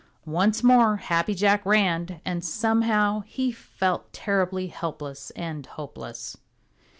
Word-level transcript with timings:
Once 0.25 0.63
more 0.63 0.95
Happy 0.97 1.35
Jack 1.35 1.63
ran, 1.63 2.19
and 2.25 2.43
somehow 2.43 3.19
he 3.19 3.51
felt 3.51 4.11
terribly 4.11 4.65
helpless 4.65 5.29
and 5.35 5.67
hopeless. 5.67 6.37